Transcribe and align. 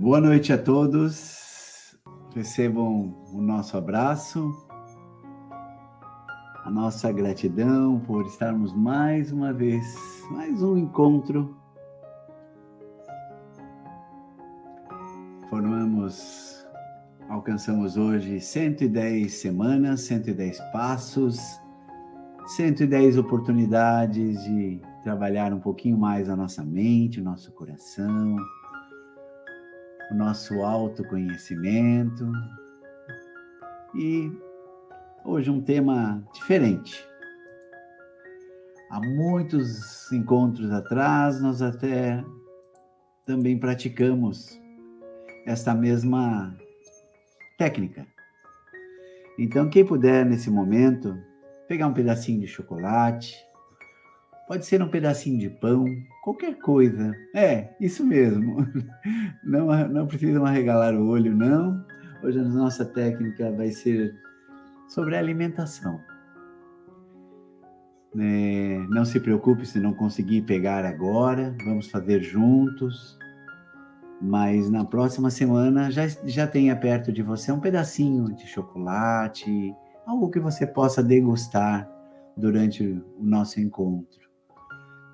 Boa 0.00 0.18
noite 0.18 0.50
a 0.50 0.56
todos. 0.56 1.94
Recebam 2.34 3.14
o 3.34 3.42
nosso 3.42 3.76
abraço, 3.76 4.50
a 6.64 6.70
nossa 6.70 7.12
gratidão 7.12 8.00
por 8.00 8.24
estarmos 8.24 8.72
mais 8.72 9.30
uma 9.30 9.52
vez, 9.52 9.84
mais 10.30 10.62
um 10.62 10.78
encontro. 10.78 11.54
Formamos, 15.50 16.66
alcançamos 17.28 17.98
hoje 17.98 18.40
110 18.40 19.34
semanas, 19.34 20.00
110 20.00 20.60
passos, 20.72 21.38
110 22.46 23.18
oportunidades 23.18 24.42
de 24.44 24.80
trabalhar 25.02 25.52
um 25.52 25.60
pouquinho 25.60 25.98
mais 25.98 26.30
a 26.30 26.34
nossa 26.34 26.64
mente, 26.64 27.20
o 27.20 27.22
nosso 27.22 27.52
coração 27.52 28.38
o 30.10 30.14
nosso 30.14 30.62
autoconhecimento. 30.62 32.30
E 33.94 34.30
hoje 35.24 35.50
um 35.50 35.60
tema 35.60 36.22
diferente. 36.32 37.06
Há 38.90 39.00
muitos 39.00 40.10
encontros 40.10 40.70
atrás, 40.72 41.40
nós 41.40 41.62
até 41.62 42.24
também 43.24 43.58
praticamos 43.58 44.60
esta 45.46 45.74
mesma 45.74 46.56
técnica. 47.56 48.06
Então, 49.38 49.70
quem 49.70 49.84
puder 49.84 50.26
nesse 50.26 50.50
momento, 50.50 51.16
pegar 51.68 51.86
um 51.86 51.94
pedacinho 51.94 52.40
de 52.40 52.48
chocolate, 52.48 53.36
Pode 54.50 54.66
ser 54.66 54.82
um 54.82 54.88
pedacinho 54.88 55.38
de 55.38 55.48
pão, 55.48 55.84
qualquer 56.24 56.58
coisa. 56.58 57.14
É, 57.36 57.72
isso 57.80 58.04
mesmo. 58.04 58.66
Não, 59.44 59.68
não 59.88 60.08
precisam 60.08 60.44
arregalar 60.44 60.92
o 60.92 61.06
olho, 61.06 61.34
não. 61.34 61.84
Hoje 62.20 62.40
a 62.40 62.42
nossa 62.42 62.84
técnica 62.84 63.52
vai 63.52 63.70
ser 63.70 64.12
sobre 64.88 65.16
alimentação. 65.16 66.00
É, 68.18 68.84
não 68.88 69.04
se 69.04 69.20
preocupe 69.20 69.64
se 69.64 69.78
não 69.78 69.94
conseguir 69.94 70.42
pegar 70.42 70.84
agora, 70.84 71.54
vamos 71.64 71.88
fazer 71.88 72.20
juntos. 72.20 73.16
Mas 74.20 74.68
na 74.68 74.84
próxima 74.84 75.30
semana 75.30 75.92
já, 75.92 76.08
já 76.24 76.46
tenha 76.48 76.74
perto 76.74 77.12
de 77.12 77.22
você 77.22 77.52
um 77.52 77.60
pedacinho 77.60 78.34
de 78.34 78.48
chocolate, 78.48 79.72
algo 80.04 80.28
que 80.28 80.40
você 80.40 80.66
possa 80.66 81.04
degustar 81.04 81.88
durante 82.36 82.84
o 82.84 83.24
nosso 83.24 83.60
encontro 83.60 84.19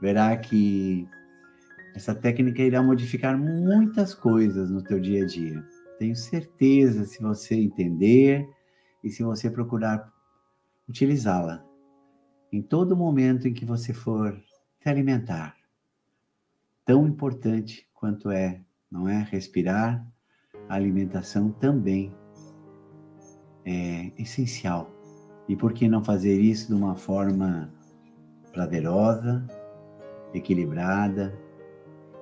verá 0.00 0.36
que 0.36 1.08
essa 1.94 2.14
técnica 2.14 2.62
irá 2.62 2.82
modificar 2.82 3.38
muitas 3.38 4.14
coisas 4.14 4.70
no 4.70 4.82
teu 4.82 5.00
dia 5.00 5.24
a 5.24 5.26
dia. 5.26 5.64
Tenho 5.98 6.14
certeza 6.14 7.04
se 7.04 7.22
você 7.22 7.54
entender 7.54 8.46
e 9.02 9.10
se 9.10 9.22
você 9.22 9.50
procurar 9.50 10.12
utilizá-la 10.88 11.64
em 12.52 12.62
todo 12.62 12.96
momento 12.96 13.48
em 13.48 13.54
que 13.54 13.64
você 13.64 13.92
for 13.92 14.38
se 14.80 14.88
alimentar. 14.88 15.56
Tão 16.84 17.06
importante 17.06 17.88
quanto 17.94 18.30
é, 18.30 18.60
não 18.90 19.08
é? 19.08 19.26
Respirar, 19.30 20.06
a 20.68 20.74
alimentação 20.74 21.50
também 21.50 22.14
é 23.64 24.12
essencial. 24.18 24.90
E 25.48 25.56
por 25.56 25.72
que 25.72 25.88
não 25.88 26.02
fazer 26.02 26.40
isso 26.40 26.68
de 26.68 26.74
uma 26.74 26.94
forma 26.94 27.72
prazerosa, 28.52 29.46
equilibrada 30.36 31.34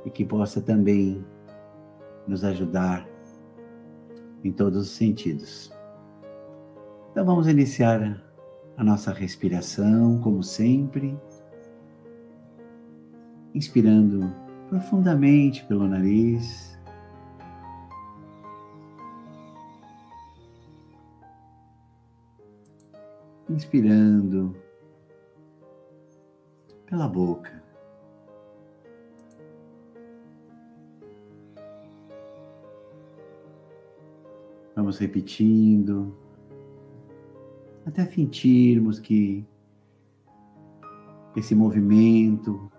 e 0.04 0.10
que 0.10 0.24
possa 0.24 0.60
também 0.60 1.24
nos 2.26 2.44
ajudar 2.44 3.06
em 4.42 4.52
todos 4.52 4.82
os 4.82 4.90
sentidos. 4.90 5.72
Então 7.10 7.24
vamos 7.24 7.46
iniciar 7.46 8.22
a 8.76 8.84
nossa 8.84 9.12
respiração, 9.12 10.20
como 10.20 10.42
sempre, 10.42 11.18
inspirando 13.54 14.34
profundamente 14.68 15.64
pelo 15.66 15.86
nariz. 15.86 16.76
Inspirando 23.48 24.56
pela 26.86 27.06
boca. 27.06 27.62
Vamos 34.84 34.98
repetindo, 34.98 36.14
até 37.86 38.04
sentirmos 38.04 39.00
que 39.00 39.42
esse 41.34 41.54
movimento 41.54 42.70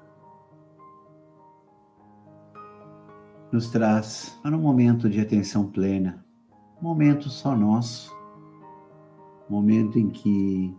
nos 3.51 3.71
traz 3.71 4.39
para 4.43 4.55
um 4.55 4.61
momento 4.61 5.09
de 5.09 5.19
atenção 5.19 5.65
plena, 5.65 6.23
um 6.79 6.83
momento 6.83 7.27
só 7.27 7.55
nosso, 7.55 8.15
um 9.49 9.53
momento 9.55 9.97
em 9.97 10.07
que 10.11 10.77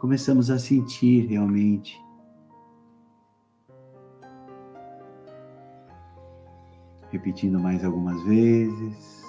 começamos 0.00 0.50
a 0.50 0.58
sentir 0.58 1.26
realmente 1.26 2.02
repetindo 7.10 7.60
mais 7.60 7.84
algumas 7.84 8.22
vezes. 8.22 9.21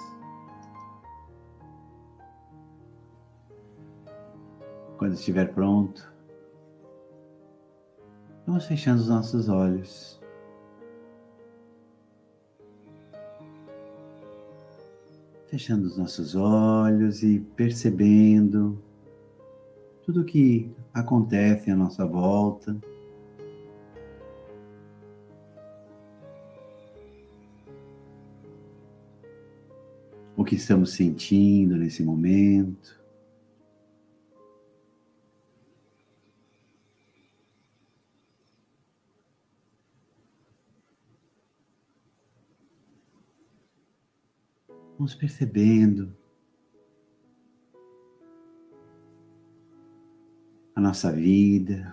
Quando 5.04 5.16
estiver 5.16 5.52
pronto, 5.52 6.10
vamos 8.46 8.64
fechando 8.64 9.02
os 9.02 9.08
nossos 9.10 9.50
olhos. 9.50 10.18
Fechando 15.46 15.88
os 15.88 15.98
nossos 15.98 16.34
olhos 16.34 17.22
e 17.22 17.38
percebendo 17.54 18.82
tudo 20.06 20.22
o 20.22 20.24
que 20.24 20.74
acontece 20.94 21.70
à 21.70 21.76
nossa 21.76 22.06
volta. 22.06 22.74
O 30.34 30.42
que 30.42 30.54
estamos 30.54 30.94
sentindo 30.94 31.76
nesse 31.76 32.02
momento. 32.02 33.03
Vamos 44.96 45.12
percebendo 45.12 46.16
a 50.72 50.80
nossa 50.80 51.10
vida, 51.10 51.92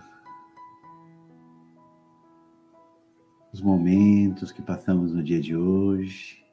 os 3.52 3.60
momentos 3.60 4.52
que 4.52 4.62
passamos 4.62 5.12
no 5.12 5.20
dia 5.20 5.40
de 5.40 5.56
hoje. 5.56 6.46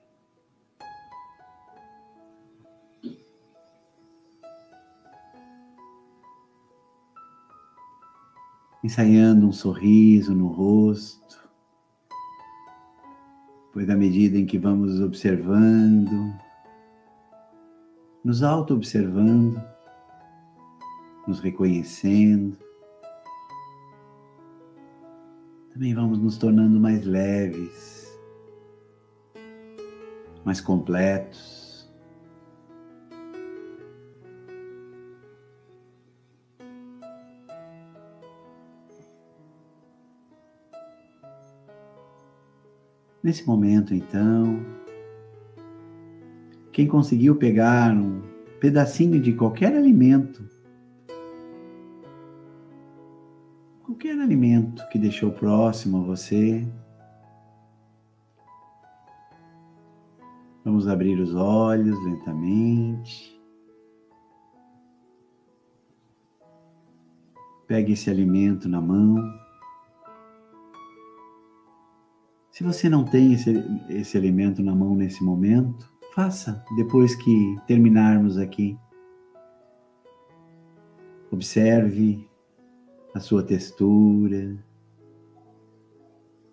Ensaiando 8.84 9.48
um 9.48 9.52
sorriso 9.52 10.34
no 10.34 10.48
rosto, 10.48 11.39
pois 13.80 13.90
à 13.90 13.96
medida 13.96 14.38
em 14.38 14.46
que 14.46 14.58
vamos 14.58 15.00
observando, 15.00 16.36
nos 18.26 18.44
auto-observando, 18.44 19.58
nos 21.26 21.40
reconhecendo. 21.40 22.58
Também 25.72 25.96
vamos 25.96 26.20
nos 26.20 26.38
tornando 26.38 26.78
mais 26.78 27.06
leves, 27.06 28.20
mais 30.44 30.60
completos. 30.60 31.59
Nesse 43.30 43.46
momento, 43.46 43.94
então, 43.94 44.66
quem 46.72 46.88
conseguiu 46.88 47.36
pegar 47.36 47.96
um 47.96 48.24
pedacinho 48.60 49.22
de 49.22 49.34
qualquer 49.34 49.72
alimento, 49.76 50.44
qualquer 53.84 54.20
alimento 54.20 54.82
que 54.90 54.98
deixou 54.98 55.32
próximo 55.32 55.98
a 55.98 56.02
você, 56.02 56.68
Vamos 60.66 60.88
abrir 60.88 61.20
os 61.20 61.36
olhos 61.36 62.04
lentamente. 62.04 63.40
Pegue 67.68 67.94
esse 67.94 68.10
alimento 68.10 68.68
na 68.68 68.82
mão. 68.82 69.49
Se 72.60 72.64
você 72.66 72.90
não 72.90 73.06
tem 73.06 73.32
esse, 73.32 73.64
esse 73.88 74.18
alimento 74.18 74.62
na 74.62 74.76
mão 74.76 74.94
nesse 74.94 75.24
momento, 75.24 75.90
faça 76.14 76.62
depois 76.76 77.16
que 77.16 77.58
terminarmos 77.66 78.38
aqui. 78.38 78.78
Observe 81.32 82.30
a 83.16 83.20
sua 83.22 83.44
textura. 83.44 84.62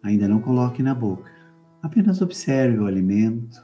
Ainda 0.01 0.29
não 0.29 0.41
coloque 0.41 0.81
na 0.81 0.95
boca. 0.95 1.29
Apenas 1.83 2.23
observe 2.23 2.79
o 2.79 2.87
alimento. 2.87 3.61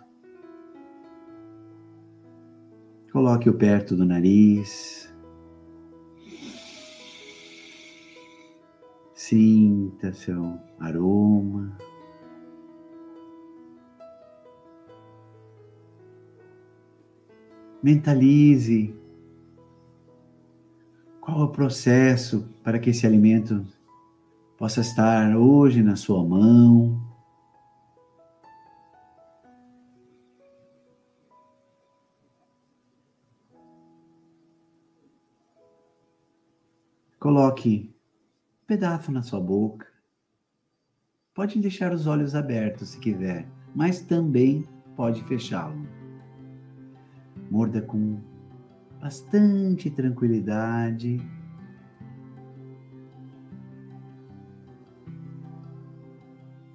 Coloque-o 3.13 3.55
perto 3.55 3.95
do 3.95 4.05
nariz. 4.05 5.15
Sinta 9.15 10.13
seu 10.13 10.59
aroma. 10.81 11.79
Mentalize 17.83 18.95
qual 21.21 21.41
é 21.41 21.45
o 21.45 21.49
processo 21.49 22.49
para 22.63 22.79
que 22.79 22.91
esse 22.91 23.05
alimento 23.05 23.67
possa 24.57 24.81
estar 24.81 25.37
hoje 25.37 25.83
na 25.83 25.97
sua 25.97 26.25
mão. 26.25 27.01
Coloque 37.19 37.93
pedaço 38.67 39.11
na 39.11 39.23
sua 39.23 39.41
boca. 39.41 39.87
Pode 41.35 41.59
deixar 41.59 41.93
os 41.93 42.07
olhos 42.07 42.35
abertos 42.35 42.91
se 42.91 43.01
quiser, 43.01 43.49
mas 43.75 44.01
também 44.03 44.69
pode 44.97 45.25
fechá-lo. 45.25 46.02
Morda 47.53 47.83
com 47.83 48.19
bastante 48.99 49.91
tranquilidade. 49.91 51.21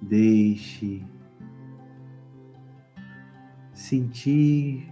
Deixe 0.00 1.04
sentir 3.72 4.88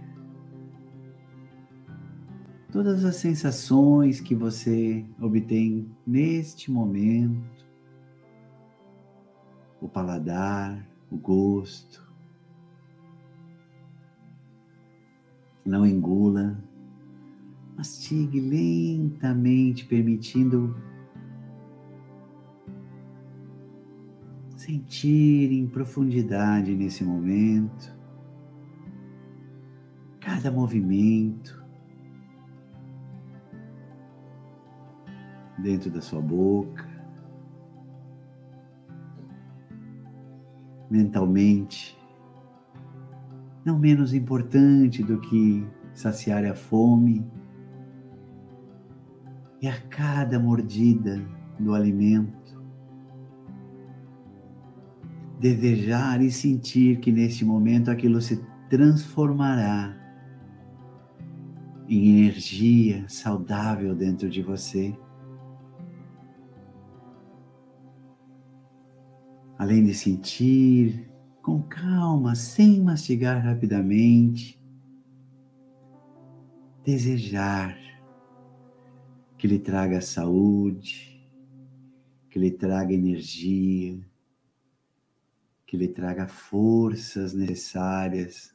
todas 2.69 3.05
as 3.05 3.15
sensações 3.15 4.19
que 4.19 4.35
você 4.35 5.05
obtém 5.21 5.89
neste 6.05 6.69
momento, 6.69 7.65
o 9.79 9.87
paladar, 9.87 10.85
o 11.09 11.15
gosto. 11.15 12.06
Não 15.67 15.85
engula, 15.85 16.57
mastigue 17.75 18.39
lentamente, 18.39 19.85
permitindo 19.85 20.73
sentir 24.55 25.51
em 25.51 25.67
profundidade 25.67 26.73
nesse 26.73 27.03
momento 27.03 27.93
cada 30.21 30.49
movimento. 30.49 31.57
dentro 35.57 35.89
da 35.89 35.99
sua 35.99 36.21
boca, 36.21 36.87
mentalmente, 40.89 41.96
não 43.67 43.77
menos 43.77 44.13
importante 44.13 45.03
do 45.03 45.19
que 45.19 45.67
saciar 45.93 46.45
a 46.45 46.55
fome, 46.55 47.23
e 49.61 49.67
a 49.67 49.77
cada 49.89 50.39
mordida 50.39 51.21
do 51.59 51.73
alimento, 51.73 52.63
desejar 55.39 56.21
e 56.21 56.31
sentir 56.31 56.99
que 56.99 57.11
neste 57.11 57.43
momento 57.43 57.91
aquilo 57.91 58.21
se 58.21 58.41
transformará 58.69 59.95
em 61.89 62.19
energia 62.19 63.03
saudável 63.07 63.93
dentro 63.93 64.29
de 64.29 64.41
você. 64.41 64.97
além 69.57 69.83
de 69.83 69.93
sentir 69.93 71.09
com 71.47 71.63
calma, 71.63 72.35
sem 72.35 72.81
mastigar 72.81 73.41
rapidamente, 73.41 74.61
desejar 76.83 77.73
que 79.37 79.47
lhe 79.47 79.57
traga 79.57 80.01
saúde, 80.01 81.25
que 82.29 82.37
lhe 82.37 82.51
traga 82.51 82.93
energia, 82.93 83.97
que 85.65 85.77
lhe 85.77 85.87
traga 85.87 86.27
forças 86.27 87.33
necessárias 87.33 88.53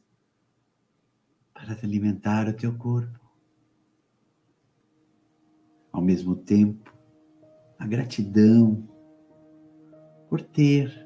para 1.54 1.72
alimentar 1.82 2.46
o 2.46 2.52
teu 2.52 2.76
corpo. 2.76 3.18
Ao 5.90 6.02
mesmo 6.02 6.36
tempo, 6.36 6.94
a 7.78 7.86
gratidão 7.86 8.86
por 10.28 10.42
ter 10.42 11.01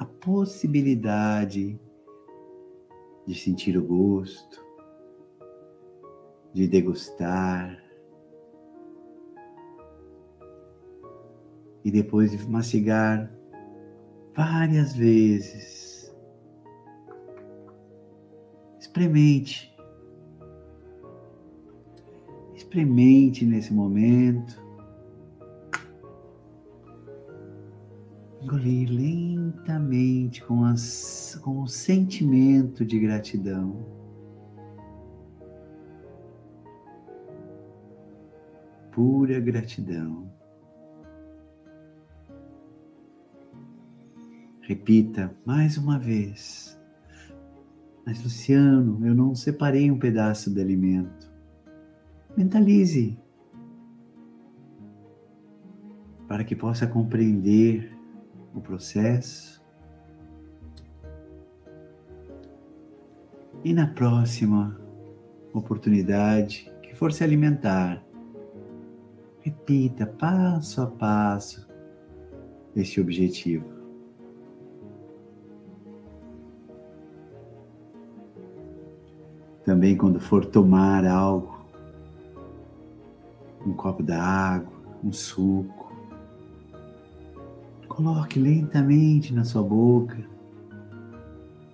a 0.00 0.04
possibilidade 0.06 1.78
de 3.26 3.34
sentir 3.34 3.76
o 3.76 3.86
gosto, 3.86 4.64
de 6.54 6.66
degustar 6.66 7.78
e 11.84 11.90
depois 11.90 12.30
de 12.30 12.48
mastigar 12.48 13.30
várias 14.34 14.96
vezes. 14.96 16.10
Experimente. 18.78 19.70
Experimente 22.54 23.44
nesse 23.44 23.70
momento 23.70 24.59
engolir 28.42 28.88
lentamente 28.90 30.42
com, 30.42 30.64
as, 30.64 31.38
com 31.42 31.60
o 31.60 31.68
sentimento 31.68 32.84
de 32.84 32.98
gratidão. 32.98 33.86
Pura 38.90 39.38
gratidão. 39.38 40.30
Repita 44.62 45.34
mais 45.44 45.76
uma 45.76 45.98
vez. 45.98 46.80
Mas, 48.06 48.22
Luciano, 48.22 49.06
eu 49.06 49.14
não 49.14 49.34
separei 49.34 49.90
um 49.90 49.98
pedaço 49.98 50.52
de 50.52 50.60
alimento. 50.60 51.30
Mentalize. 52.36 53.18
Para 56.26 56.44
que 56.44 56.54
possa 56.54 56.86
compreender 56.86 57.99
o 58.54 58.60
processo. 58.60 59.60
E 63.62 63.74
na 63.74 63.86
próxima 63.86 64.80
oportunidade 65.52 66.72
que 66.82 66.94
for 66.94 67.12
se 67.12 67.22
alimentar, 67.22 68.02
repita 69.40 70.06
passo 70.06 70.82
a 70.82 70.86
passo 70.86 71.68
este 72.74 73.00
objetivo. 73.00 73.80
Também 79.64 79.96
quando 79.96 80.18
for 80.18 80.44
tomar 80.44 81.06
algo, 81.06 81.60
um 83.64 83.72
copo 83.72 84.02
d'água, 84.02 84.72
um 85.04 85.12
suco, 85.12 85.79
Coloque 87.90 88.38
lentamente 88.38 89.34
na 89.34 89.42
sua 89.42 89.64
boca. 89.64 90.16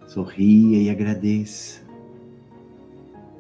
Sorria 0.09 0.83
e 0.83 0.89
agradeça, 0.89 1.83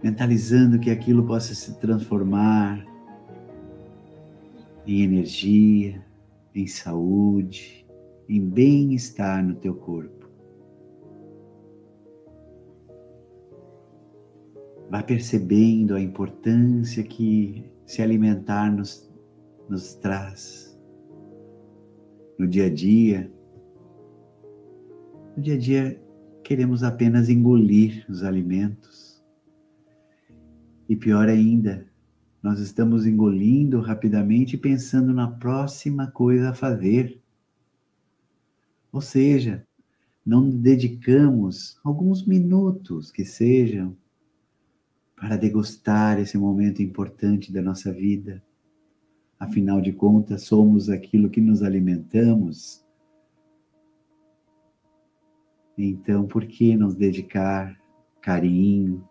mentalizando 0.02 0.78
que 0.78 0.90
aquilo 0.90 1.25
possa 1.25 1.54
se 1.54 1.75
transformar 1.80 2.87
em 4.87 5.00
energia, 5.00 6.04
em 6.54 6.66
saúde, 6.66 7.87
em 8.28 8.40
bem-estar 8.40 9.42
no 9.42 9.54
teu 9.54 9.75
corpo. 9.75 10.26
vai 14.88 15.02
percebendo 15.02 15.97
a 15.97 16.00
importância 16.00 17.02
que 17.02 17.64
se 17.85 18.02
alimentar 18.02 18.71
nos, 18.71 19.11
nos 19.68 19.95
traz 19.95 20.65
no 22.38 22.47
dia 22.47 22.66
a 22.66 22.71
dia. 22.71 23.31
No 25.37 25.43
dia 25.43 25.55
a 25.55 25.59
dia, 25.59 26.02
queremos 26.43 26.83
apenas 26.83 27.28
engolir 27.28 28.05
os 28.09 28.23
alimentos. 28.23 29.23
E 30.88 30.95
pior 30.95 31.28
ainda, 31.28 31.87
nós 32.43 32.61
estamos 32.61 33.07
engolindo 33.07 33.81
rapidamente 33.81 34.57
pensando 34.57 35.12
na 35.12 35.28
próxima 35.28 36.07
coisa 36.07 36.50
a 36.50 36.55
fazer. 36.55 37.21
Ou 38.93 39.00
seja, 39.00 39.66
não 40.25 40.49
dedicamos 40.49 41.78
alguns 41.85 42.25
minutos 42.25 43.11
que 43.11 43.25
sejam 43.25 43.97
para 45.16 45.37
degustar 45.37 46.21
esse 46.21 46.37
momento 46.37 46.83
importante 46.83 47.52
da 47.52 47.62
nossa 47.62 47.93
vida. 47.93 48.43
Afinal 49.38 49.81
de 49.81 49.93
contas, 49.93 50.43
somos 50.45 50.88
aquilo 50.88 51.28
que 51.28 51.40
nos 51.40 51.62
alimentamos. 51.62 52.85
Então, 55.76 56.26
por 56.26 56.47
que 56.47 56.75
nos 56.75 56.95
dedicar 56.95 57.78
carinho, 58.21 59.07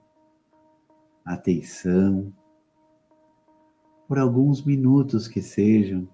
atenção, 1.24 2.34
por 4.08 4.20
alguns 4.20 4.64
minutos 4.64 5.28
que 5.28 5.42
sejam, 5.42 6.08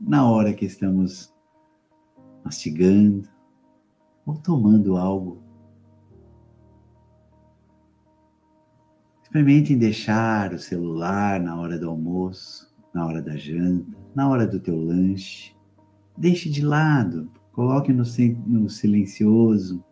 na 0.00 0.28
hora 0.28 0.52
que 0.52 0.64
estamos 0.64 1.32
mastigando 2.44 3.28
ou 4.26 4.34
tomando 4.34 4.96
algo. 4.96 5.42
Experimente 9.22 9.74
deixar 9.74 10.52
o 10.52 10.58
celular 10.58 11.40
na 11.40 11.58
hora 11.58 11.78
do 11.78 11.88
almoço, 11.88 12.71
na 12.92 13.06
hora 13.06 13.22
da 13.22 13.36
janta, 13.36 13.96
na 14.14 14.28
hora 14.28 14.46
do 14.46 14.60
teu 14.60 14.76
lanche. 14.76 15.54
Deixe 16.16 16.50
de 16.50 16.62
lado, 16.62 17.30
coloque 17.52 17.92
no, 17.92 18.04
no 18.46 18.68
silencioso. 18.68 19.82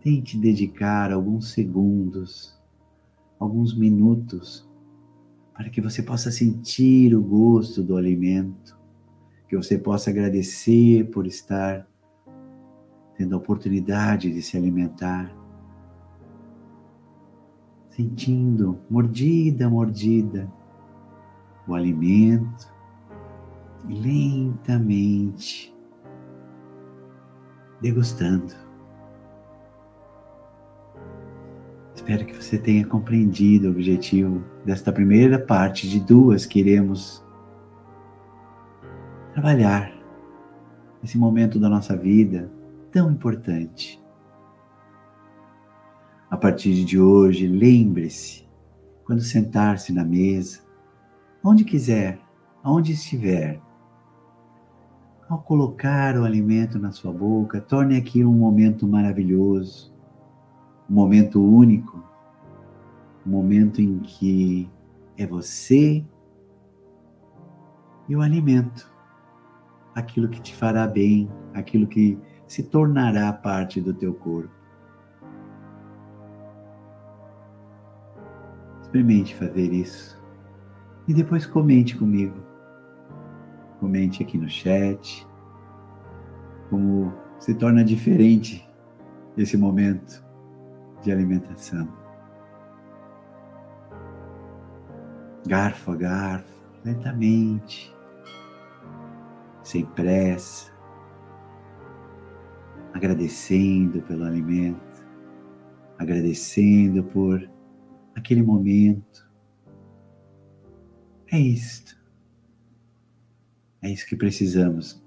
Tente 0.00 0.38
dedicar 0.38 1.12
alguns 1.12 1.50
segundos, 1.50 2.56
alguns 3.38 3.76
minutos, 3.76 4.68
para 5.52 5.68
que 5.68 5.80
você 5.80 6.02
possa 6.02 6.30
sentir 6.30 7.14
o 7.16 7.22
gosto 7.22 7.82
do 7.82 7.96
alimento, 7.96 8.78
que 9.48 9.56
você 9.56 9.76
possa 9.76 10.10
agradecer 10.10 11.10
por 11.10 11.26
estar 11.26 11.86
tendo 13.16 13.34
a 13.34 13.38
oportunidade 13.38 14.32
de 14.32 14.40
se 14.40 14.56
alimentar 14.56 15.34
sentindo 17.90 18.78
mordida, 18.88 19.68
mordida 19.68 20.48
o 21.68 21.74
alimento 21.74 22.72
e 23.88 23.94
lentamente 23.94 25.74
degustando. 27.80 28.54
Espero 31.94 32.24
que 32.24 32.34
você 32.34 32.58
tenha 32.58 32.86
compreendido 32.86 33.68
o 33.68 33.70
objetivo 33.70 34.42
desta 34.64 34.92
primeira 34.92 35.38
parte 35.38 35.88
de 35.88 36.00
duas 36.00 36.46
que 36.46 36.60
iremos 36.60 37.24
trabalhar 39.32 39.92
nesse 41.02 41.18
momento 41.18 41.58
da 41.60 41.68
nossa 41.68 41.96
vida 41.96 42.50
tão 42.90 43.10
importante. 43.10 44.02
A 46.30 46.36
partir 46.36 46.84
de 46.84 46.98
hoje, 46.98 47.46
lembre-se, 47.46 48.46
quando 49.04 49.22
sentar-se 49.22 49.92
na 49.92 50.04
mesa, 50.04 50.67
onde 51.42 51.64
quiser, 51.64 52.18
aonde 52.62 52.92
estiver, 52.92 53.60
ao 55.28 55.38
colocar 55.38 56.16
o 56.16 56.24
alimento 56.24 56.78
na 56.78 56.90
sua 56.90 57.12
boca, 57.12 57.60
torne 57.60 57.96
aqui 57.96 58.24
um 58.24 58.32
momento 58.32 58.86
maravilhoso, 58.86 59.94
um 60.88 60.94
momento 60.94 61.42
único, 61.42 62.02
um 63.26 63.30
momento 63.30 63.80
em 63.80 63.98
que 63.98 64.70
é 65.16 65.26
você 65.26 66.04
e 68.08 68.16
o 68.16 68.22
alimento, 68.22 68.90
aquilo 69.94 70.28
que 70.28 70.40
te 70.40 70.56
fará 70.56 70.86
bem, 70.86 71.30
aquilo 71.52 71.86
que 71.86 72.18
se 72.46 72.62
tornará 72.62 73.30
parte 73.32 73.80
do 73.82 73.92
teu 73.92 74.14
corpo. 74.14 74.50
Experimente 78.80 79.34
fazer 79.34 79.70
isso. 79.70 80.17
E 81.08 81.14
depois 81.14 81.46
comente 81.46 81.96
comigo. 81.96 82.36
Comente 83.80 84.22
aqui 84.22 84.36
no 84.36 84.48
chat. 84.48 85.26
Como 86.68 87.12
se 87.40 87.54
torna 87.54 87.82
diferente 87.82 88.68
esse 89.36 89.56
momento 89.56 90.22
de 91.02 91.10
alimentação. 91.10 91.88
Garfo 95.46 95.92
a 95.92 95.96
garfo, 95.96 96.68
lentamente, 96.84 97.94
sem 99.62 99.86
pressa, 99.86 100.70
agradecendo 102.92 104.02
pelo 104.02 104.24
alimento, 104.24 105.06
agradecendo 105.98 107.02
por 107.04 107.48
aquele 108.14 108.42
momento. 108.42 109.27
É 111.30 111.38
isto. 111.38 111.96
É 113.82 113.90
isso 113.90 114.06
que 114.06 114.16
precisamos. 114.16 115.02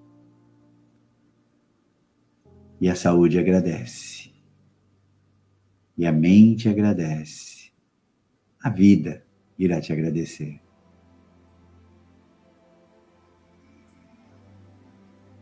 E 2.80 2.90
a 2.90 2.96
saúde 2.96 3.40
agradece. 3.40 4.32
E 5.98 6.06
a 6.06 6.12
mente 6.12 6.70
agradece. 6.70 7.72
A 8.64 8.70
vida 8.70 9.24
irá 9.58 9.82
te 9.82 9.92
agradecer. 9.92 10.60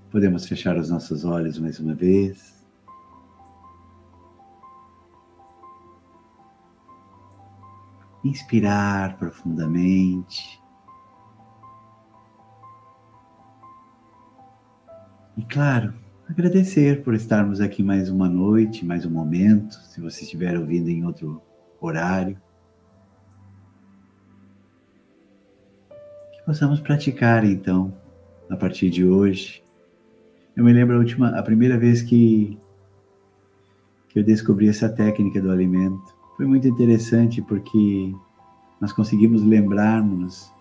Podemos 0.09 0.47
fechar 0.47 0.77
os 0.77 0.89
nossos 0.89 1.23
olhos 1.23 1.59
mais 1.59 1.79
uma 1.79 1.93
vez. 1.93 2.59
inspirar 8.23 9.17
profundamente. 9.17 10.61
E 15.39 15.41
claro, 15.43 15.93
agradecer 16.27 17.01
por 17.01 17.13
estarmos 17.13 17.61
aqui 17.61 17.81
mais 17.81 18.09
uma 18.09 18.27
noite, 18.27 18.85
mais 18.85 19.05
um 19.05 19.09
momento, 19.09 19.73
se 19.73 20.01
você 20.01 20.25
estiver 20.25 20.59
ouvindo 20.59 20.89
em 20.89 21.05
outro 21.05 21.41
horário. 21.79 22.37
Que 26.33 26.43
possamos 26.45 26.81
praticar 26.81 27.45
então, 27.45 27.93
a 28.49 28.57
partir 28.57 28.89
de 28.89 29.05
hoje. 29.05 29.63
Eu 30.57 30.65
me 30.65 30.73
lembro 30.73 30.97
a 30.97 30.99
última, 30.99 31.29
a 31.29 31.41
primeira 31.41 31.77
vez 31.77 32.01
que 32.01 32.59
que 34.09 34.19
eu 34.19 34.23
descobri 34.25 34.67
essa 34.67 34.89
técnica 34.89 35.39
do 35.39 35.51
alimento 35.51 36.13
foi 36.35 36.45
muito 36.45 36.67
interessante 36.67 37.41
porque 37.43 38.13
nós 38.81 38.91
conseguimos 38.91 39.41
lembrar-nos 39.41 40.51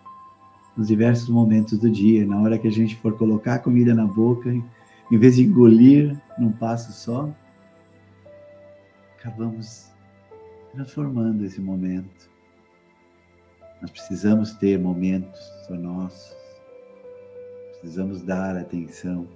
nos 0.78 0.86
diversos 0.86 1.28
momentos 1.28 1.76
do 1.76 1.90
dia, 1.90 2.24
na 2.24 2.40
hora 2.40 2.56
que 2.56 2.68
a 2.68 2.70
gente 2.70 2.94
for 2.94 3.18
colocar 3.18 3.56
a 3.56 3.58
comida 3.58 3.92
na 3.92 4.06
boca, 4.06 4.48
em 4.48 5.18
vez 5.18 5.34
de 5.34 5.42
engolir 5.42 6.16
num 6.38 6.52
passo 6.52 6.92
só, 6.92 7.34
acabamos 9.18 9.90
transformando 10.70 11.44
esse 11.44 11.60
momento. 11.60 12.30
Nós 13.82 13.90
precisamos 13.90 14.52
ter 14.54 14.78
momentos 14.78 15.40
só 15.66 15.74
nossos, 15.74 16.36
precisamos 17.80 18.22
dar 18.22 18.56
atenção 18.56 19.26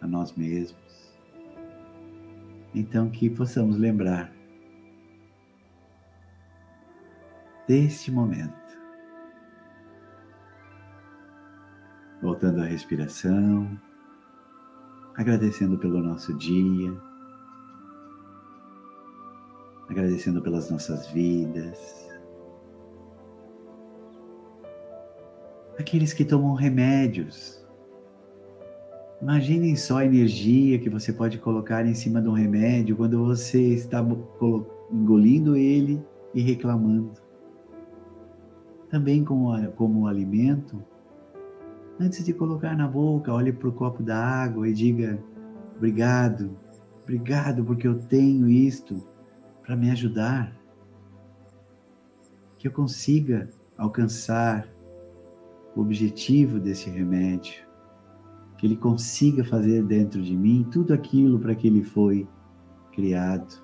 a 0.00 0.08
nós 0.08 0.34
mesmos. 0.34 1.14
Então, 2.74 3.08
que 3.10 3.30
possamos 3.30 3.76
lembrar 3.76 4.32
deste 7.68 8.10
momento. 8.10 8.69
Voltando 12.40 12.62
à 12.62 12.64
respiração, 12.64 13.78
agradecendo 15.14 15.76
pelo 15.76 16.00
nosso 16.00 16.32
dia, 16.38 16.90
agradecendo 19.90 20.40
pelas 20.40 20.70
nossas 20.70 21.06
vidas. 21.08 22.08
Aqueles 25.78 26.14
que 26.14 26.24
tomam 26.24 26.54
remédios, 26.54 27.62
imaginem 29.20 29.76
só 29.76 29.98
a 29.98 30.06
energia 30.06 30.78
que 30.78 30.88
você 30.88 31.12
pode 31.12 31.36
colocar 31.36 31.84
em 31.84 31.92
cima 31.92 32.22
de 32.22 32.28
um 32.30 32.32
remédio 32.32 32.96
quando 32.96 33.22
você 33.22 33.60
está 33.74 34.02
engolindo 34.90 35.56
ele 35.56 36.02
e 36.32 36.40
reclamando. 36.40 37.12
Também 38.88 39.26
como, 39.26 39.70
como 39.72 40.06
alimento, 40.06 40.82
antes 42.00 42.24
de 42.24 42.32
colocar 42.32 42.74
na 42.74 42.88
boca, 42.88 43.32
olhe 43.32 43.52
para 43.52 43.68
o 43.68 43.72
copo 43.72 44.02
da 44.02 44.16
água 44.16 44.66
e 44.66 44.72
diga: 44.72 45.22
Obrigado, 45.76 46.56
obrigado 47.02 47.62
porque 47.62 47.86
eu 47.86 47.98
tenho 47.98 48.48
isto 48.48 49.06
para 49.62 49.76
me 49.76 49.90
ajudar. 49.90 50.58
Que 52.58 52.66
eu 52.68 52.72
consiga 52.72 53.48
alcançar 53.76 54.66
o 55.76 55.80
objetivo 55.80 56.58
desse 56.58 56.90
remédio, 56.90 57.64
que 58.56 58.66
ele 58.66 58.76
consiga 58.76 59.44
fazer 59.44 59.82
dentro 59.84 60.22
de 60.22 60.36
mim 60.36 60.66
tudo 60.70 60.92
aquilo 60.92 61.38
para 61.38 61.54
que 61.54 61.66
ele 61.66 61.82
foi 61.82 62.26
criado. 62.92 63.62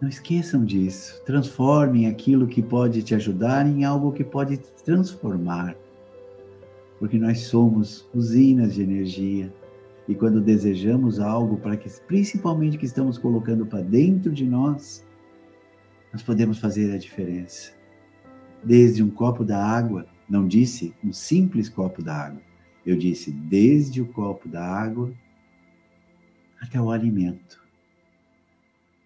Não 0.00 0.08
esqueçam 0.08 0.64
disso. 0.64 1.20
Transformem 1.24 2.06
aquilo 2.06 2.46
que 2.46 2.62
pode 2.62 3.02
te 3.02 3.16
ajudar 3.16 3.66
em 3.66 3.84
algo 3.84 4.12
que 4.12 4.22
pode 4.22 4.56
te 4.56 4.70
transformar. 4.84 5.76
Porque 7.00 7.18
nós 7.18 7.40
somos 7.40 8.08
usinas 8.14 8.74
de 8.74 8.82
energia. 8.82 9.52
E 10.06 10.14
quando 10.14 10.40
desejamos 10.40 11.18
algo 11.18 11.56
para 11.56 11.76
que, 11.76 11.90
principalmente 12.06 12.78
que 12.78 12.86
estamos 12.86 13.18
colocando 13.18 13.66
para 13.66 13.82
dentro 13.82 14.32
de 14.32 14.44
nós, 14.44 15.04
nós 16.12 16.22
podemos 16.22 16.58
fazer 16.58 16.94
a 16.94 16.98
diferença. 16.98 17.72
Desde 18.62 19.02
um 19.02 19.10
copo 19.10 19.44
da 19.44 19.62
água, 19.62 20.06
não 20.28 20.46
disse 20.46 20.94
um 21.04 21.12
simples 21.12 21.68
copo 21.68 22.02
da 22.02 22.26
água. 22.26 22.40
Eu 22.86 22.96
disse 22.96 23.32
desde 23.32 24.00
o 24.00 24.06
copo 24.06 24.48
da 24.48 24.64
água 24.64 25.12
até 26.60 26.80
o 26.80 26.90
alimento 26.90 27.67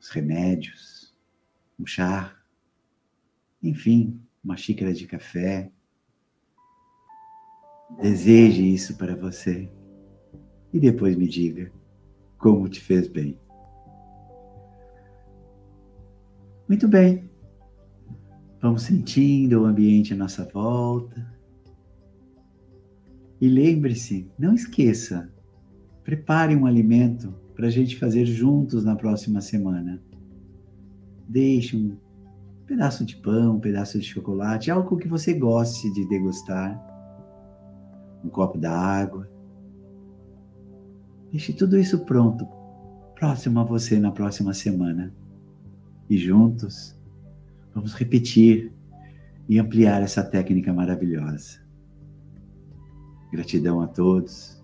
os 0.03 0.09
remédios, 0.09 1.15
um 1.79 1.87
chá, 1.87 2.37
enfim, 3.63 4.21
uma 4.43 4.57
xícara 4.57 4.93
de 4.93 5.07
café. 5.07 5.71
Deseje 8.01 8.75
isso 8.75 8.97
para 8.97 9.15
você 9.15 9.71
e 10.73 10.81
depois 10.81 11.15
me 11.15 11.29
diga 11.29 11.71
como 12.37 12.69
te 12.69 12.81
fez 12.81 13.07
bem. 13.07 13.39
Muito 16.69 16.89
bem. 16.89 17.31
Vamos 18.61 18.83
sentindo 18.83 19.63
o 19.63 19.67
ambiente 19.67 20.15
à 20.15 20.17
nossa 20.17 20.45
volta. 20.45 21.33
E 23.41 23.49
lembre-se, 23.49 24.29
não 24.37 24.55
esqueça, 24.55 25.33
prepare 26.03 26.57
um 26.57 26.67
alimento 26.67 27.42
para 27.55 27.67
a 27.67 27.71
gente 27.71 27.99
fazer 27.99 28.25
juntos 28.25 28.85
na 28.85 28.97
próxima 28.97 29.41
semana. 29.41 30.03
Deixe 31.29 31.77
um 31.77 31.97
pedaço 32.67 33.05
de 33.05 33.17
pão, 33.17 33.57
um 33.57 33.61
pedaço 33.61 33.99
de 33.99 34.05
chocolate, 34.05 34.71
algo 34.71 34.97
que 34.97 35.09
você 35.09 35.35
goste 35.35 35.93
de 35.93 36.09
degustar, 36.09 36.81
um 38.25 38.29
copo 38.29 38.59
da 38.59 38.73
água. 38.73 39.29
Deixe 41.31 41.53
tudo 41.53 41.79
isso 41.79 42.05
pronto, 42.05 42.47
próximo 43.15 43.61
a 43.61 43.65
você 43.65 43.99
na 43.99 44.11
próxima 44.11 44.55
semana. 44.55 45.13
E 46.09 46.17
juntos 46.17 46.99
vamos 47.75 47.95
repetir 47.95 48.73
e 49.49 49.59
ampliar 49.59 50.03
essa 50.03 50.23
técnica 50.23 50.73
maravilhosa. 50.73 51.61
Gratidão 53.31 53.81
a 53.81 53.87
todos 53.87 54.62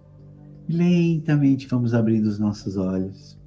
Lentamente 0.69 1.67
vamos 1.67 1.95
abrindo 1.95 2.27
os 2.27 2.39
nossos 2.39 2.77
olhos. 2.77 3.39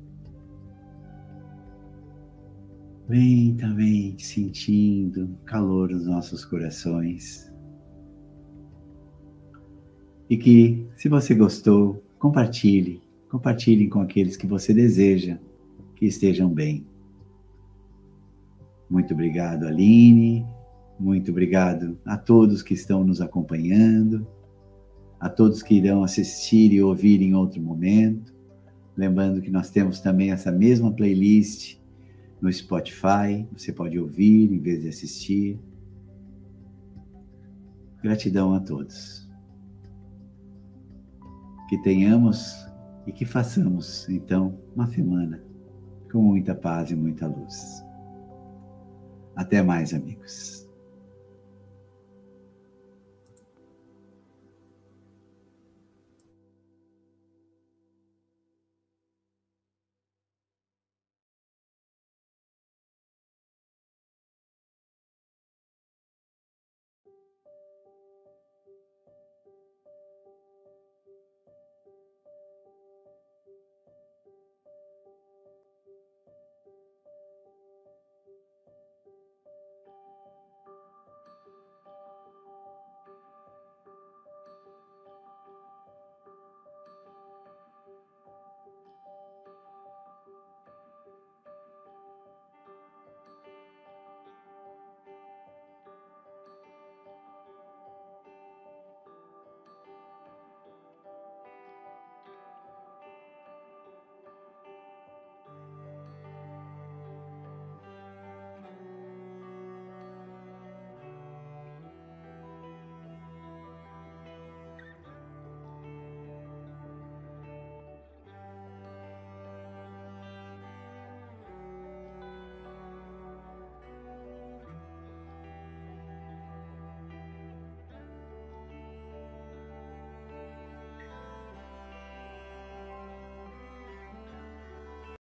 Lentamente 3.08 4.26
sentindo 4.26 5.38
calor 5.46 5.92
nos 5.92 6.08
nossos 6.08 6.44
corações. 6.44 7.52
E 10.28 10.36
que, 10.36 10.88
se 10.96 11.08
você 11.10 11.36
gostou, 11.36 12.04
compartilhe. 12.18 13.04
Compartilhe 13.30 13.88
com 13.88 14.02
aqueles 14.02 14.36
que 14.36 14.48
você 14.48 14.74
deseja 14.74 15.38
que 15.96 16.08
estejam 16.08 16.50
bem. 16.50 16.88
Muito 18.90 19.14
obrigado, 19.14 19.68
Aline. 19.68 20.44
Muito 21.00 21.30
obrigado 21.30 22.00
a 22.04 22.18
todos 22.18 22.64
que 22.64 22.74
estão 22.74 23.04
nos 23.04 23.22
acompanhando 23.22 24.26
a 25.22 25.30
todos 25.30 25.62
que 25.62 25.76
irão 25.76 26.04
assistir 26.04 26.74
e 26.74 26.82
ouvir 26.82 27.22
em 27.22 27.36
outro 27.36 27.62
momento. 27.62 28.34
Lembrando 28.98 29.40
que 29.40 29.52
nós 29.52 29.70
temos 29.70 30.00
também 30.00 30.32
essa 30.32 30.52
mesma 30.52 30.92
playlist 30.92 31.78
no 32.42 32.52
Spotify, 32.52 33.48
você 33.56 33.72
pode 33.72 34.00
ouvir 34.00 34.52
em 34.52 34.60
vez 34.60 34.82
de 34.82 34.90
assistir. 34.90 35.60
Gratidão 38.02 38.56
a 38.56 38.60
todos. 38.60 39.30
Que 41.70 41.78
tenhamos 41.84 42.56
e 43.06 43.12
que 43.12 43.24
façamos, 43.24 44.10
então, 44.10 44.60
uma 44.76 44.88
semana 44.88 45.42
com 46.12 46.20
muita 46.20 46.56
paz 46.56 46.90
e 46.90 46.96
muita 46.96 47.28
luz. 47.28 47.86
Até 49.36 49.62
mais, 49.62 49.94
amigos. 49.94 50.68